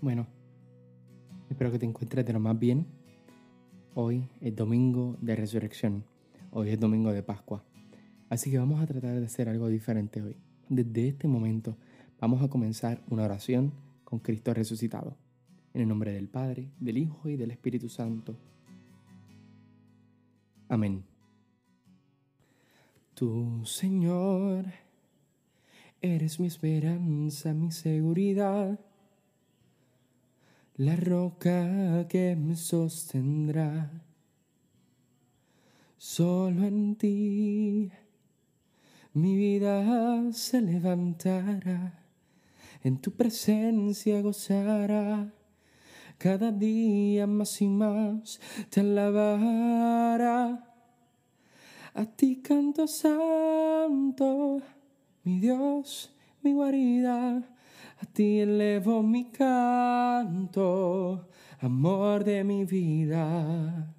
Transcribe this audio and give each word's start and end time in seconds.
Bueno, 0.00 0.28
espero 1.50 1.72
que 1.72 1.78
te 1.80 1.86
encuentres 1.86 2.24
de 2.24 2.32
lo 2.32 2.38
más 2.38 2.56
bien. 2.56 2.86
Hoy 3.94 4.28
es 4.40 4.54
domingo 4.54 5.16
de 5.20 5.34
resurrección. 5.34 6.04
Hoy 6.52 6.70
es 6.70 6.78
domingo 6.78 7.12
de 7.12 7.24
Pascua. 7.24 7.64
Así 8.28 8.48
que 8.48 8.58
vamos 8.58 8.80
a 8.80 8.86
tratar 8.86 9.18
de 9.18 9.26
hacer 9.26 9.48
algo 9.48 9.66
diferente 9.66 10.22
hoy. 10.22 10.36
Desde 10.68 11.08
este 11.08 11.26
momento 11.26 11.76
vamos 12.20 12.44
a 12.44 12.48
comenzar 12.48 13.02
una 13.10 13.24
oración 13.24 13.72
con 14.04 14.20
Cristo 14.20 14.54
resucitado. 14.54 15.16
En 15.74 15.80
el 15.80 15.88
nombre 15.88 16.12
del 16.12 16.28
Padre, 16.28 16.70
del 16.78 16.98
Hijo 16.98 17.28
y 17.28 17.36
del 17.36 17.50
Espíritu 17.50 17.88
Santo. 17.88 18.36
Amén. 20.68 21.02
Tu 23.14 23.64
Señor, 23.64 24.64
eres 26.00 26.38
mi 26.38 26.46
esperanza, 26.46 27.52
mi 27.52 27.72
seguridad, 27.72 28.78
la 30.78 30.94
roca 30.94 32.06
que 32.08 32.36
me 32.36 32.54
sostendrá. 32.54 33.90
Solo 35.96 36.64
en 36.64 36.94
ti 36.94 37.90
mi 39.12 39.36
vida 39.36 40.32
se 40.32 40.60
levantará, 40.60 41.98
en 42.84 42.98
tu 42.98 43.10
presencia 43.10 44.20
gozará 44.22 45.32
cada 46.16 46.52
día 46.52 47.26
más 47.26 47.60
y 47.60 47.66
más 47.66 48.40
te 48.70 48.80
alabará. 48.80 50.64
A 51.94 52.04
ti 52.04 52.40
canto 52.40 52.86
santo, 52.86 54.62
mi 55.24 55.40
Dios, 55.40 56.14
mi 56.42 56.52
guarida. 56.52 57.57
A 58.00 58.06
ti 58.06 58.38
elevo 58.38 59.02
mi 59.02 59.30
canto, 59.32 61.28
amor 61.58 62.22
de 62.22 62.44
mi 62.44 62.64
vida. 62.64 63.94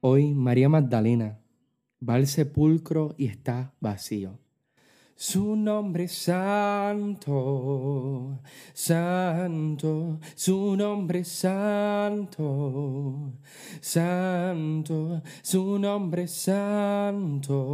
Hoy 0.00 0.34
María 0.34 0.68
Magdalena 0.68 1.38
va 2.06 2.14
al 2.14 2.26
sepulcro 2.26 3.14
y 3.16 3.26
está 3.26 3.74
vacío. 3.80 4.40
Su 5.16 5.54
nombre 5.54 6.08
santo, 6.08 7.30
santo, 8.72 10.18
su 10.34 10.76
nombre 10.76 11.22
santo, 11.24 12.42
santo, 13.80 15.22
su 15.40 15.78
nombre 15.78 16.26
santo, 16.26 17.64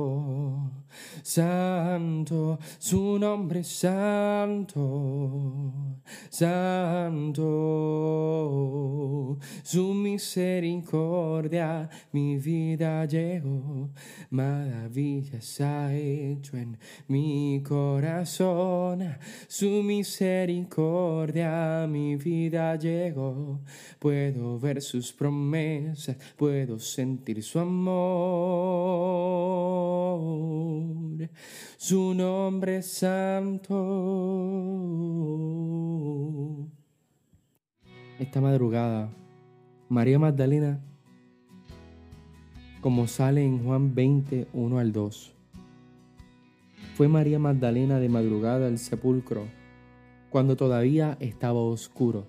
santo, 1.22 2.58
su 2.78 3.18
nombre 3.18 3.64
santo, 3.64 5.72
santo, 6.28 7.40
su 9.62 9.94
misericordia 9.94 11.88
mi 12.12 12.36
vida 12.36 13.06
llegó, 13.06 13.88
maravillas 14.30 15.60
ha 15.60 15.94
hecho 15.94 16.56
en 16.56 16.76
mi 17.08 17.62
corazón, 17.62 19.18
su 19.48 19.82
misericordia 19.82 21.86
mi 21.88 22.16
vida 22.16 22.76
llegó. 22.76 23.60
Puedo 23.98 24.58
ver 24.58 24.82
sus 24.82 25.12
promesas, 25.12 26.16
puedo 26.36 26.78
sentir 26.78 27.42
su 27.42 27.58
amor. 27.58 27.90
Su 31.76 32.14
nombre 32.14 32.82
santo. 32.82 33.76
Esta 38.18 38.40
madrugada, 38.40 39.10
María 39.88 40.18
Magdalena, 40.18 40.80
como 42.80 43.06
sale 43.06 43.44
en 43.44 43.64
Juan 43.64 43.94
20, 43.94 44.48
1 44.52 44.78
al 44.78 44.92
2 44.92 45.34
fue 47.00 47.08
María 47.08 47.38
Magdalena 47.38 47.98
de 47.98 48.10
madrugada 48.10 48.66
al 48.66 48.76
sepulcro, 48.76 49.46
cuando 50.28 50.54
todavía 50.54 51.16
estaba 51.18 51.58
oscuro, 51.58 52.26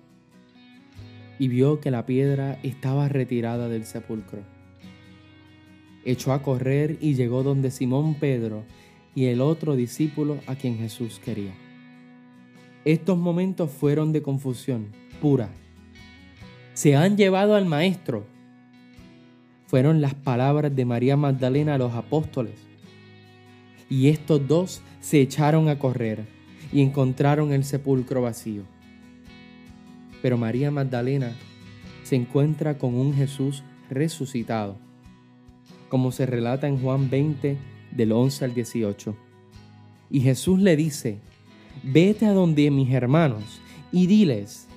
y 1.38 1.48
vio 1.48 1.78
que 1.78 1.90
la 1.90 2.06
piedra 2.06 2.58
estaba 2.62 3.10
retirada 3.10 3.68
del 3.68 3.84
sepulcro. 3.84 4.40
Echó 6.04 6.32
a 6.32 6.42
correr 6.42 6.98
y 7.00 7.14
llegó 7.14 7.42
donde 7.42 7.70
Simón 7.70 8.14
Pedro 8.14 8.64
y 9.14 9.26
el 9.26 9.40
otro 9.40 9.76
discípulo 9.76 10.38
a 10.46 10.54
quien 10.54 10.78
Jesús 10.78 11.20
quería. 11.24 11.52
Estos 12.84 13.16
momentos 13.18 13.70
fueron 13.70 14.12
de 14.12 14.22
confusión 14.22 14.88
pura. 15.20 15.50
Se 16.74 16.96
han 16.96 17.16
llevado 17.16 17.54
al 17.54 17.66
Maestro. 17.66 18.24
Fueron 19.66 20.00
las 20.00 20.14
palabras 20.14 20.74
de 20.74 20.84
María 20.84 21.16
Magdalena 21.16 21.74
a 21.74 21.78
los 21.78 21.94
apóstoles 21.94 22.72
y 23.92 24.08
estos 24.08 24.48
dos 24.48 24.80
se 25.00 25.20
echaron 25.20 25.68
a 25.68 25.78
correr 25.78 26.24
y 26.72 26.80
encontraron 26.80 27.52
el 27.52 27.62
sepulcro 27.62 28.22
vacío. 28.22 28.62
Pero 30.22 30.38
María 30.38 30.70
Magdalena 30.70 31.36
se 32.02 32.16
encuentra 32.16 32.78
con 32.78 32.94
un 32.94 33.12
Jesús 33.12 33.62
resucitado, 33.90 34.78
como 35.92 36.10
se 36.10 36.24
relata 36.24 36.66
en 36.66 36.78
Juan 36.78 37.10
20 37.10 37.58
del 37.90 38.12
11 38.12 38.46
al 38.46 38.54
18. 38.54 39.14
Y 40.10 40.20
Jesús 40.22 40.58
le 40.58 40.74
dice, 40.74 41.18
vete 41.82 42.24
a 42.24 42.32
donde 42.32 42.70
mis 42.70 42.90
hermanos 42.94 43.60
y 43.92 44.06
diles, 44.06 44.68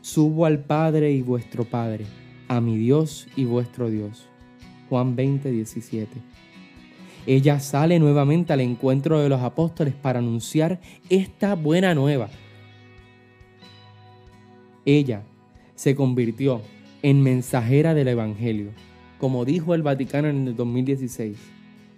subo 0.00 0.46
al 0.46 0.60
Padre 0.60 1.10
y 1.10 1.22
vuestro 1.22 1.64
Padre, 1.64 2.06
a 2.46 2.60
mi 2.60 2.76
Dios 2.78 3.26
y 3.34 3.46
vuestro 3.46 3.90
Dios. 3.90 4.28
Juan 4.88 5.16
20, 5.16 5.50
17 5.50 6.08
ella 7.26 7.58
sale 7.58 7.98
nuevamente 7.98 8.52
al 8.52 8.60
encuentro 8.60 9.18
de 9.18 9.28
los 9.28 9.40
apóstoles 9.42 9.92
para 9.92 10.20
anunciar 10.20 10.80
esta 11.08 11.56
buena 11.56 11.94
nueva. 11.94 12.30
Ella 14.86 15.24
se 15.74 15.96
convirtió 15.96 16.62
en 17.02 17.22
mensajera 17.22 17.92
del 17.92 18.08
Evangelio, 18.08 18.70
como 19.20 19.44
dijo 19.44 19.74
el 19.74 19.82
Vaticano 19.82 20.28
en 20.28 20.48
el 20.48 20.56
2016, 20.56 21.36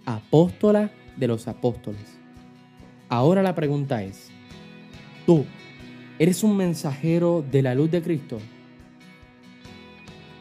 apóstola 0.05 0.91
de 1.15 1.27
los 1.27 1.47
apóstoles. 1.47 2.19
Ahora 3.07 3.41
la 3.41 3.55
pregunta 3.55 4.03
es, 4.03 4.29
¿tú 5.25 5.45
eres 6.19 6.43
un 6.43 6.57
mensajero 6.57 7.43
de 7.49 7.61
la 7.61 7.75
luz 7.75 7.89
de 7.91 8.01
Cristo? 8.01 8.39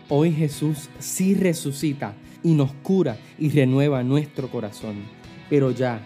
Hoy 0.08 0.32
Jesús 0.32 0.90
sí 0.98 1.34
resucita 1.34 2.14
y 2.42 2.52
nos 2.54 2.72
cura 2.82 3.16
y 3.38 3.50
renueva 3.50 4.02
nuestro 4.02 4.50
corazón. 4.50 4.96
Pero 5.48 5.70
ya, 5.70 6.04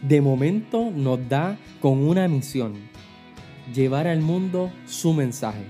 de 0.00 0.22
momento 0.22 0.90
nos 0.90 1.28
da 1.28 1.58
con 1.80 1.98
una 1.98 2.28
misión, 2.28 2.74
llevar 3.74 4.06
al 4.06 4.22
mundo 4.22 4.72
su 4.86 5.12
mensaje. 5.12 5.64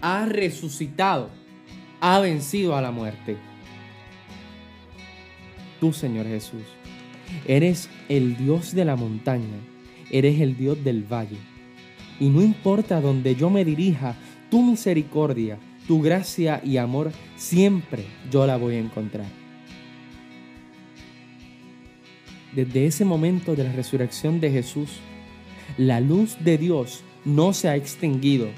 Ha 0.00 0.26
resucitado, 0.26 1.30
ha 2.00 2.18
vencido 2.18 2.76
a 2.76 2.82
la 2.82 2.90
muerte. 2.90 3.36
Tú, 5.80 5.92
Señor 5.92 6.26
Jesús, 6.26 6.62
eres 7.46 7.88
el 8.08 8.36
Dios 8.36 8.74
de 8.74 8.84
la 8.84 8.96
montaña, 8.96 9.58
eres 10.10 10.40
el 10.40 10.56
Dios 10.56 10.82
del 10.82 11.02
valle. 11.02 11.38
Y 12.18 12.28
no 12.28 12.42
importa 12.42 13.00
donde 13.00 13.34
yo 13.34 13.50
me 13.50 13.64
dirija, 13.64 14.16
tu 14.50 14.62
misericordia 14.62 15.58
tu 15.86 16.02
gracia 16.02 16.60
y 16.64 16.76
amor 16.76 17.12
siempre 17.36 18.04
yo 18.30 18.46
la 18.46 18.56
voy 18.56 18.74
a 18.74 18.80
encontrar. 18.80 19.26
Desde 22.52 22.86
ese 22.86 23.04
momento 23.04 23.54
de 23.54 23.64
la 23.64 23.72
resurrección 23.72 24.40
de 24.40 24.50
Jesús, 24.50 24.98
la 25.76 26.00
luz 26.00 26.36
de 26.40 26.58
Dios 26.58 27.02
no 27.24 27.52
se 27.52 27.68
ha 27.68 27.76
extinguido. 27.76 28.48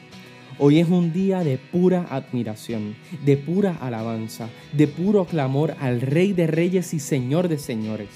Hoy 0.61 0.81
es 0.81 0.89
un 0.89 1.13
día 1.13 1.45
de 1.45 1.57
pura 1.57 2.09
admiración, 2.11 2.97
de 3.25 3.37
pura 3.37 3.77
alabanza, 3.81 4.49
de 4.73 4.89
puro 4.89 5.25
clamor 5.25 5.77
al 5.79 6.01
Rey 6.01 6.33
de 6.33 6.49
Reyes 6.49 6.95
y 6.95 6.99
Señor 6.99 7.47
de 7.47 7.59
Señores. 7.59 8.09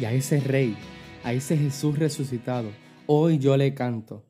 Y 0.00 0.04
a 0.04 0.12
ese 0.12 0.38
Rey, 0.38 0.76
a 1.24 1.32
ese 1.32 1.56
Jesús 1.56 1.98
resucitado, 1.98 2.70
hoy 3.06 3.38
yo 3.38 3.56
le 3.56 3.74
canto. 3.74 4.24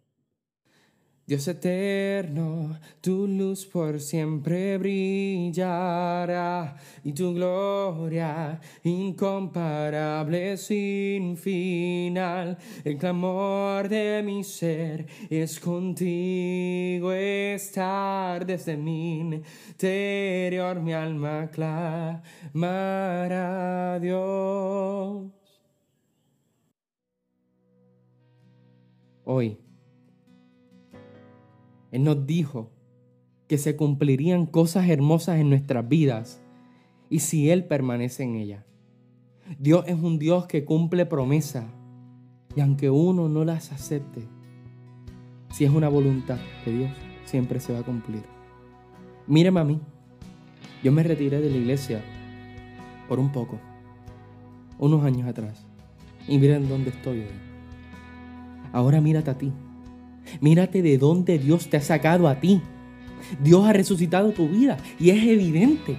Dios 1.25 1.47
eterno, 1.47 2.77
tu 3.01 3.29
luz 3.29 3.65
por 3.65 4.01
siempre 4.01 4.77
brillará 4.77 6.77
y 7.05 7.13
tu 7.13 7.33
gloria 7.33 8.61
incomparable 8.83 10.57
sin 10.57 11.37
final. 11.37 12.59
El 12.85 12.99
clamor 12.99 13.89
de 13.89 14.21
mi 14.25 14.43
ser 14.43 15.07
es 15.31 15.61
contigo 15.61 17.13
estar 17.13 18.45
desde 18.45 18.77
mi 18.77 19.21
interior, 19.21 20.81
mi 20.81 20.93
alma 20.93 21.49
clamará 21.53 22.25
a 23.95 24.01
Dios. 24.01 25.31
Hoy 29.25 29.62
él 31.93 32.05
nos 32.05 32.27
dijo 32.27 32.71
que 33.47 33.59
se 33.59 33.77
cumplirían 33.77 34.47
cosas 34.47 34.89
hermosas 34.89 35.39
en 35.39 35.51
nuestras 35.51 35.87
vidas 35.87 36.43
y 37.11 37.19
si 37.19 37.51
Él 37.51 37.67
permanece 37.67 38.23
en 38.23 38.37
ellas. 38.37 38.65
Dios 39.59 39.85
es 39.87 40.01
un 40.01 40.19
Dios 40.19 40.47
que 40.47 40.65
cumple 40.65 41.05
promesas 41.05 41.67
y 42.57 42.63
aunque 42.63 42.89
uno 42.89 43.29
no 43.29 43.45
las 43.45 43.73
acepte, 43.73 44.27
si 45.51 45.67
es 45.67 45.71
una 45.71 45.91
voluntad 45.91 46.39
de 46.65 46.79
Dios, 46.79 46.91
siempre 47.27 47.61
se 47.61 47.75
va 47.75 47.81
a 47.81 47.85
cumplir. 47.85 48.23
Míreme 49.27 49.61
a 49.61 49.65
mí. 49.65 49.79
Yo 50.83 50.93
me 50.93 51.03
retiré 51.03 51.43
de 51.43 51.51
la 51.51 51.57
iglesia 51.57 52.03
por 53.07 53.21
un 53.21 53.31
poco, 53.31 53.61
unos 54.79 55.05
años 55.05 55.29
atrás. 55.29 55.67
Y 56.27 56.39
miren 56.39 56.71
dónde 56.71 56.89
estoy 56.89 57.21
hoy. 57.21 57.27
Ahora 58.73 59.03
mírate 59.03 59.31
a 59.31 59.37
ti. 59.37 59.53
Mírate 60.41 60.83
de 60.83 60.99
dónde 60.99 61.39
Dios 61.39 61.69
te 61.69 61.77
ha 61.77 61.81
sacado 61.81 62.29
a 62.29 62.41
ti. 62.41 62.61
Dios 63.43 63.65
ha 63.67 63.73
resucitado 63.73 64.33
tu 64.33 64.49
vida 64.49 64.77
y 64.99 65.11
es 65.11 65.23
evidente. 65.25 65.97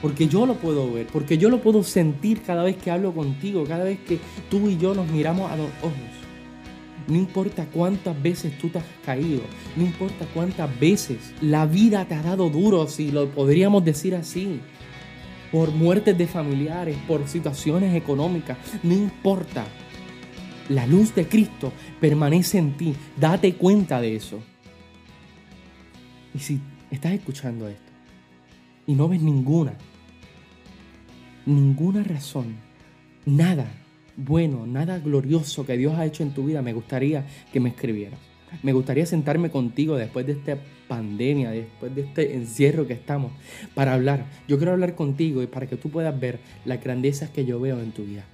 Porque 0.00 0.26
yo 0.26 0.46
lo 0.46 0.54
puedo 0.54 0.92
ver, 0.92 1.06
porque 1.06 1.38
yo 1.38 1.48
lo 1.48 1.62
puedo 1.62 1.84
sentir 1.84 2.42
cada 2.42 2.64
vez 2.64 2.76
que 2.76 2.90
hablo 2.90 3.14
contigo, 3.14 3.64
cada 3.64 3.84
vez 3.84 4.00
que 4.00 4.18
tú 4.50 4.68
y 4.68 4.76
yo 4.76 4.94
nos 4.94 5.08
miramos 5.08 5.50
a 5.50 5.56
los 5.56 5.68
ojos. 5.80 5.94
No 7.06 7.16
importa 7.16 7.66
cuántas 7.66 8.20
veces 8.20 8.56
tú 8.58 8.68
te 8.68 8.78
has 8.78 8.84
caído, 9.04 9.42
no 9.76 9.84
importa 9.84 10.26
cuántas 10.34 10.78
veces 10.78 11.32
la 11.40 11.66
vida 11.66 12.04
te 12.04 12.14
ha 12.14 12.22
dado 12.22 12.48
duro, 12.48 12.86
si 12.88 13.10
lo 13.10 13.28
podríamos 13.28 13.84
decir 13.84 14.14
así, 14.14 14.60
por 15.52 15.70
muertes 15.70 16.16
de 16.16 16.26
familiares, 16.26 16.96
por 17.06 17.28
situaciones 17.28 17.94
económicas, 17.94 18.56
no 18.82 18.94
importa. 18.94 19.64
La 20.68 20.86
luz 20.86 21.14
de 21.14 21.26
Cristo 21.26 21.72
permanece 22.00 22.58
en 22.58 22.76
ti. 22.76 22.94
Date 23.18 23.54
cuenta 23.54 24.00
de 24.00 24.16
eso. 24.16 24.42
Y 26.34 26.38
si 26.38 26.60
estás 26.90 27.12
escuchando 27.12 27.68
esto 27.68 27.92
y 28.86 28.94
no 28.94 29.08
ves 29.08 29.20
ninguna, 29.20 29.74
ninguna 31.46 32.02
razón, 32.02 32.56
nada 33.26 33.66
bueno, 34.16 34.66
nada 34.66 34.98
glorioso 34.98 35.64
que 35.64 35.76
Dios 35.76 35.96
ha 35.98 36.04
hecho 36.04 36.22
en 36.22 36.32
tu 36.32 36.44
vida, 36.44 36.62
me 36.62 36.72
gustaría 36.72 37.26
que 37.52 37.60
me 37.60 37.70
escribieras. 37.70 38.18
Me 38.62 38.74
gustaría 38.74 39.06
sentarme 39.06 39.50
contigo 39.50 39.96
después 39.96 40.26
de 40.26 40.32
esta 40.32 40.58
pandemia, 40.86 41.50
después 41.50 41.94
de 41.94 42.02
este 42.02 42.34
encierro 42.34 42.86
que 42.86 42.92
estamos, 42.92 43.32
para 43.74 43.94
hablar. 43.94 44.26
Yo 44.46 44.58
quiero 44.58 44.72
hablar 44.72 44.94
contigo 44.94 45.42
y 45.42 45.46
para 45.46 45.66
que 45.66 45.76
tú 45.76 45.88
puedas 45.88 46.18
ver 46.18 46.38
las 46.66 46.82
grandezas 46.82 47.30
que 47.30 47.46
yo 47.46 47.58
veo 47.58 47.80
en 47.80 47.92
tu 47.92 48.04
vida. 48.04 48.24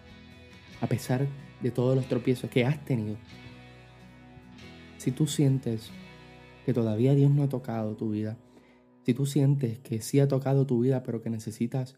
A 0.80 0.88
pesar 0.88 1.20
de 1.20 1.26
todos 1.74 1.96
los 1.96 2.06
tropiezos 2.06 2.50
que 2.50 2.64
has 2.64 2.84
tenido. 2.84 3.16
Si 4.96 5.12
tú 5.12 5.26
sientes 5.26 5.90
que 6.64 6.72
todavía 6.72 7.14
Dios 7.14 7.30
no 7.30 7.42
ha 7.42 7.48
tocado 7.48 7.96
tu 7.96 8.10
vida, 8.10 8.36
si 9.04 9.14
tú 9.14 9.26
sientes 9.26 9.78
que 9.78 10.00
sí 10.00 10.20
ha 10.20 10.28
tocado 10.28 10.66
tu 10.66 10.80
vida, 10.80 11.02
pero 11.02 11.22
que 11.22 11.30
necesitas 11.30 11.96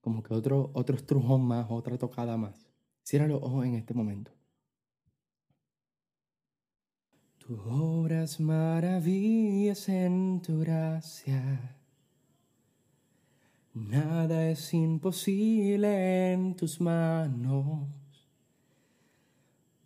como 0.00 0.22
que 0.22 0.34
otro, 0.34 0.70
otro 0.74 0.96
estrujón 0.96 1.42
más, 1.44 1.66
otra 1.70 1.98
tocada 1.98 2.36
más, 2.36 2.68
cierra 3.02 3.26
los 3.26 3.42
ojos 3.42 3.66
en 3.66 3.74
este 3.74 3.94
momento. 3.94 4.30
Tu 7.38 7.60
obras 7.68 8.40
maravillas 8.40 9.88
en 9.88 10.40
tu 10.42 10.60
gracia. 10.60 11.76
Nada 13.74 14.48
es 14.50 14.72
imposible 14.72 16.32
en 16.32 16.54
tus 16.56 16.80
manos. 16.80 17.88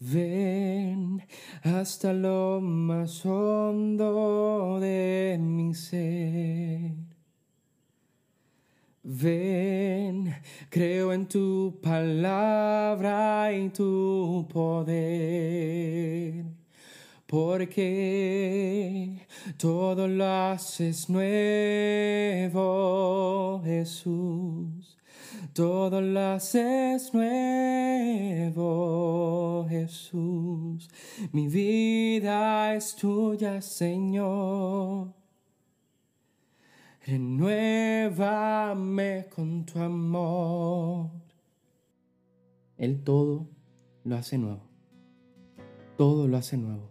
Ven 0.02 1.23
hasta 1.62 2.14
lo 2.14 2.58
más 2.62 3.26
hondo 3.26 4.81
de 4.81 5.37
mi 5.38 5.75
ser. 5.75 6.93
Ven, 9.02 10.35
creo 10.70 11.12
en 11.12 11.29
tu 11.29 11.79
palabra 11.82 13.52
y 13.52 13.69
tu 13.69 14.49
poder, 14.50 16.46
porque 17.26 19.26
todo 19.58 20.08
lo 20.08 20.25
haces 20.25 21.11
nuevo, 21.11 22.50
Jesús 23.62 25.00
todo 25.52 26.00
lo 26.00 26.20
haces 26.20 27.12
nuevo, 27.14 28.56
Jesús. 29.69 30.88
Mi 31.32 31.49
vida 31.49 32.75
es 32.75 32.97
tuya, 32.97 33.61
Señor. 33.61 35.12
Renuévame 37.06 38.47
con 39.35 39.64
tu 39.64 39.79
amor. 39.79 41.11
Él 42.76 43.03
todo 43.03 43.49
lo 44.05 44.17
hace 44.17 44.38
nuevo. 44.38 44.62
Todo 45.96 46.29
lo 46.29 46.37
hace 46.37 46.56
nuevo. 46.56 46.91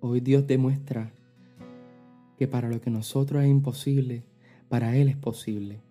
Hoy 0.00 0.20
Dios 0.20 0.46
demuestra 0.46 1.12
que 2.38 2.46
para 2.46 2.68
lo 2.68 2.80
que 2.80 2.90
nosotros 2.90 3.42
es 3.42 3.50
imposible, 3.50 4.22
para 4.68 4.96
Él 4.96 5.08
es 5.08 5.16
posible. 5.16 5.87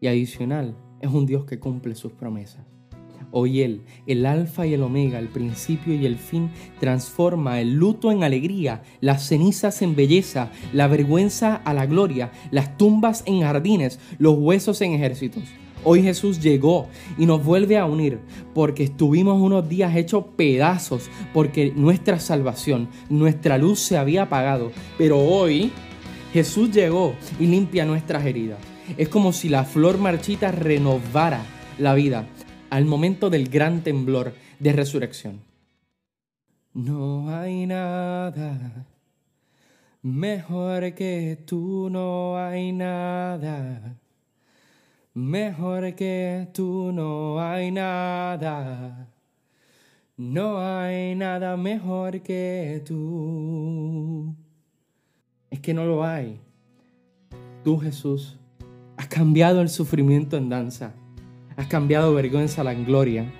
Y 0.00 0.06
adicional, 0.06 0.76
es 1.00 1.10
un 1.10 1.26
Dios 1.26 1.44
que 1.44 1.58
cumple 1.58 1.94
sus 1.94 2.12
promesas. 2.12 2.64
Hoy 3.30 3.60
Él, 3.60 3.82
el 4.06 4.24
alfa 4.24 4.66
y 4.66 4.74
el 4.74 4.82
omega, 4.82 5.18
el 5.18 5.28
principio 5.28 5.94
y 5.94 6.06
el 6.06 6.16
fin, 6.16 6.50
transforma 6.80 7.60
el 7.60 7.74
luto 7.74 8.10
en 8.10 8.22
alegría, 8.22 8.82
las 9.00 9.26
cenizas 9.26 9.82
en 9.82 9.96
belleza, 9.96 10.50
la 10.72 10.86
vergüenza 10.86 11.56
a 11.56 11.74
la 11.74 11.84
gloria, 11.84 12.32
las 12.50 12.78
tumbas 12.78 13.22
en 13.26 13.42
jardines, 13.42 13.98
los 14.18 14.38
huesos 14.38 14.80
en 14.80 14.92
ejércitos. 14.92 15.42
Hoy 15.84 16.02
Jesús 16.02 16.40
llegó 16.40 16.88
y 17.18 17.26
nos 17.26 17.44
vuelve 17.44 17.76
a 17.76 17.86
unir 17.86 18.18
porque 18.54 18.84
estuvimos 18.84 19.40
unos 19.40 19.68
días 19.68 19.94
hechos 19.94 20.24
pedazos, 20.36 21.10
porque 21.34 21.72
nuestra 21.74 22.18
salvación, 22.18 22.88
nuestra 23.10 23.58
luz 23.58 23.78
se 23.78 23.96
había 23.96 24.22
apagado. 24.22 24.72
Pero 24.96 25.18
hoy 25.18 25.70
Jesús 26.32 26.70
llegó 26.70 27.14
y 27.38 27.46
limpia 27.46 27.84
nuestras 27.84 28.24
heridas. 28.24 28.58
Es 28.96 29.08
como 29.08 29.32
si 29.32 29.48
la 29.48 29.64
flor 29.64 29.98
marchita 29.98 30.50
renovara 30.50 31.42
la 31.78 31.94
vida 31.94 32.26
al 32.70 32.84
momento 32.84 33.30
del 33.30 33.48
gran 33.48 33.82
temblor 33.82 34.34
de 34.58 34.72
resurrección. 34.72 35.40
No 36.74 37.28
hay 37.28 37.66
nada 37.66 38.86
mejor 40.02 40.94
que 40.94 41.38
tú, 41.44 41.88
no 41.90 42.38
hay 42.38 42.72
nada. 42.72 43.96
Mejor 45.14 45.94
que 45.94 46.48
tú, 46.52 46.92
no 46.92 47.40
hay 47.40 47.70
nada. 47.70 49.08
No 50.16 50.58
hay 50.58 51.14
nada 51.14 51.56
mejor 51.56 52.20
que 52.22 52.82
tú. 52.86 54.34
Es 55.50 55.60
que 55.60 55.74
no 55.74 55.84
lo 55.84 56.04
hay. 56.04 56.40
Tú, 57.64 57.78
Jesús, 57.78 58.38
Has 59.08 59.14
cambiado 59.14 59.62
el 59.62 59.70
sufrimiento 59.70 60.36
en 60.36 60.50
danza. 60.50 60.92
Has 61.56 61.66
cambiado 61.66 62.12
vergüenza 62.12 62.60
en 62.70 62.84
gloria. 62.84 63.32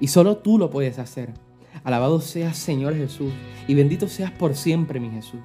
Y 0.00 0.08
solo 0.08 0.36
tú 0.36 0.58
lo 0.58 0.68
puedes 0.68 0.98
hacer. 0.98 1.32
Alabado 1.82 2.20
seas 2.20 2.58
Señor 2.58 2.94
Jesús 2.94 3.32
y 3.66 3.74
bendito 3.74 4.06
seas 4.06 4.32
por 4.32 4.54
siempre 4.54 5.00
mi 5.00 5.08
Jesús. 5.08 5.40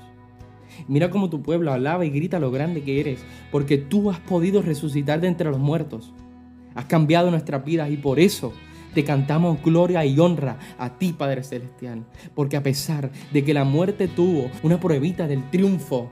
Mira 0.89 1.09
cómo 1.09 1.29
tu 1.29 1.41
pueblo 1.41 1.71
alaba 1.71 2.03
y 2.03 2.09
grita 2.09 2.41
lo 2.41 2.51
grande 2.51 2.83
que 2.83 2.99
eres, 2.99 3.23
porque 3.53 3.77
tú 3.77 4.11
has 4.11 4.19
podido 4.19 4.61
resucitar 4.61 5.21
de 5.21 5.29
entre 5.29 5.49
los 5.49 5.59
muertos. 5.59 6.11
Has 6.75 6.85
cambiado 6.87 7.31
nuestras 7.31 7.63
vidas 7.63 7.89
y 7.89 7.95
por 7.95 8.19
eso 8.19 8.51
te 8.93 9.05
cantamos 9.05 9.63
gloria 9.63 10.05
y 10.05 10.19
honra 10.19 10.59
a 10.77 10.97
ti, 10.97 11.13
Padre 11.13 11.45
Celestial. 11.45 12.05
Porque 12.35 12.57
a 12.57 12.63
pesar 12.63 13.09
de 13.31 13.45
que 13.45 13.53
la 13.53 13.63
muerte 13.63 14.09
tuvo 14.09 14.51
una 14.61 14.77
pruebita 14.77 15.25
del 15.25 15.49
triunfo 15.51 16.11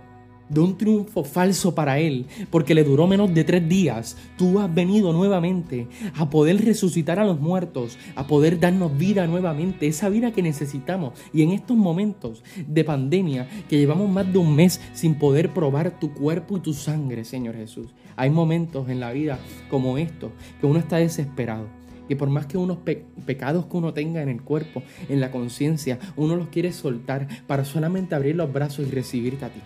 de 0.49 0.59
un 0.59 0.77
triunfo 0.77 1.23
falso 1.23 1.75
para 1.75 1.99
Él, 1.99 2.25
porque 2.49 2.73
le 2.73 2.83
duró 2.83 3.07
menos 3.07 3.33
de 3.33 3.43
tres 3.43 3.67
días, 3.69 4.17
tú 4.37 4.59
has 4.59 4.73
venido 4.73 5.13
nuevamente 5.13 5.87
a 6.15 6.29
poder 6.29 6.63
resucitar 6.63 7.19
a 7.19 7.25
los 7.25 7.39
muertos, 7.39 7.97
a 8.15 8.27
poder 8.27 8.59
darnos 8.59 8.97
vida 8.97 9.27
nuevamente, 9.27 9.87
esa 9.87 10.09
vida 10.09 10.31
que 10.31 10.41
necesitamos. 10.41 11.13
Y 11.33 11.43
en 11.43 11.51
estos 11.51 11.77
momentos 11.77 12.43
de 12.67 12.83
pandemia, 12.83 13.47
que 13.69 13.77
llevamos 13.77 14.09
más 14.09 14.31
de 14.31 14.39
un 14.39 14.55
mes 14.55 14.81
sin 14.93 15.15
poder 15.15 15.53
probar 15.53 15.99
tu 15.99 16.13
cuerpo 16.13 16.57
y 16.57 16.61
tu 16.61 16.73
sangre, 16.73 17.23
Señor 17.23 17.55
Jesús, 17.55 17.93
hay 18.15 18.29
momentos 18.29 18.89
en 18.89 18.99
la 18.99 19.11
vida 19.11 19.39
como 19.69 19.97
estos 19.97 20.31
que 20.59 20.65
uno 20.65 20.79
está 20.79 20.97
desesperado. 20.97 21.67
Que 22.07 22.15
por 22.15 22.29
más 22.29 22.47
que 22.47 22.57
unos 22.57 22.79
pecados 23.27 23.67
que 23.67 23.77
uno 23.77 23.93
tenga 23.93 24.23
en 24.23 24.29
el 24.29 24.41
cuerpo, 24.41 24.81
en 25.09 25.21
la 25.21 25.29
conciencia, 25.29 25.99
uno 26.15 26.35
los 26.35 26.47
quiere 26.47 26.71
soltar 26.71 27.27
para 27.45 27.65
solamente 27.65 28.15
abrir 28.15 28.35
los 28.35 28.51
brazos 28.51 28.87
y 28.87 28.89
recibirte 28.89 29.45
a 29.45 29.49
ti 29.49 29.59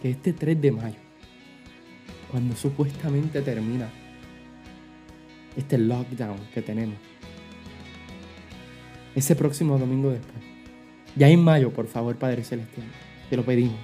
que 0.00 0.10
este 0.10 0.32
3 0.32 0.60
de 0.60 0.72
mayo, 0.72 0.98
cuando 2.30 2.56
supuestamente 2.56 3.42
termina 3.42 3.88
este 5.56 5.78
lockdown 5.78 6.38
que 6.54 6.62
tenemos, 6.62 6.96
ese 9.14 9.36
próximo 9.36 9.78
domingo 9.78 10.10
después, 10.10 10.42
ya 11.16 11.28
en 11.28 11.42
mayo, 11.42 11.72
por 11.72 11.86
favor, 11.86 12.16
Padre 12.16 12.44
Celestial, 12.44 12.86
te 13.28 13.36
lo 13.36 13.44
pedimos. 13.44 13.80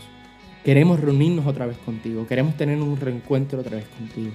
Queremos 0.64 1.00
reunirnos 1.00 1.46
otra 1.46 1.66
vez 1.66 1.76
contigo, 1.78 2.26
queremos 2.26 2.56
tener 2.56 2.80
un 2.80 2.98
reencuentro 2.98 3.60
otra 3.60 3.76
vez 3.76 3.86
contigo, 3.88 4.32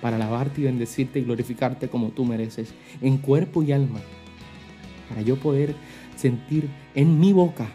para 0.00 0.16
alabarte 0.16 0.60
y 0.60 0.64
bendecirte 0.64 1.20
y 1.20 1.24
glorificarte 1.24 1.88
como 1.88 2.08
tú 2.08 2.24
mereces, 2.24 2.74
en 3.00 3.18
cuerpo 3.18 3.62
y 3.62 3.72
alma, 3.72 4.00
para 5.08 5.22
yo 5.22 5.36
poder 5.36 5.74
sentir 6.16 6.68
en 6.94 7.18
mi 7.18 7.32
boca 7.32 7.68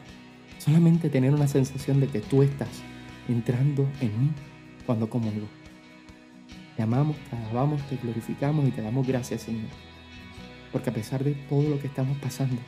solamente 0.57 1.09
tener 1.09 1.33
una 1.33 1.47
sensación 1.47 1.99
de 2.01 2.07
que 2.07 2.19
tú 2.19 2.43
estás 2.43 2.83
entrando 3.27 3.89
en 4.01 4.21
mí 4.21 4.31
cuando 4.85 5.09
conmigo. 5.09 5.47
Te 6.75 6.83
amamos, 6.83 7.15
te 7.29 7.35
alabamos, 7.35 7.81
te 7.89 7.97
glorificamos 7.97 8.67
y 8.67 8.71
te 8.71 8.81
damos 8.81 9.05
gracias, 9.07 9.41
Señor. 9.41 9.69
Porque 10.71 10.89
a 10.89 10.93
pesar 10.93 11.23
de 11.23 11.33
todo 11.33 11.69
lo 11.69 11.79
que 11.79 11.87
estamos 11.87 12.17
pasando, 12.19 12.61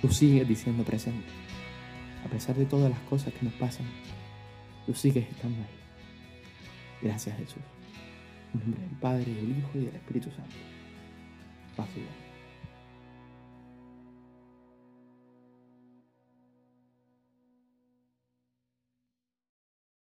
tú 0.00 0.08
sigues 0.08 0.46
diciendo 0.46 0.84
presente. 0.84 1.26
A 2.24 2.28
pesar 2.28 2.56
de 2.56 2.66
todas 2.66 2.90
las 2.90 3.00
cosas 3.00 3.32
que 3.32 3.44
nos 3.44 3.54
pasan, 3.54 3.86
tú 4.86 4.94
sigues 4.94 5.28
estando 5.28 5.58
ahí. 5.58 5.78
Gracias, 7.02 7.36
Jesús. 7.36 7.62
En 8.54 8.60
nombre 8.60 8.80
del 8.80 8.98
Padre, 8.98 9.34
del 9.34 9.58
Hijo 9.58 9.70
y 9.74 9.78
del 9.86 9.94
Espíritu 9.94 10.30
Santo. 10.30 10.56
Paz 11.76 11.88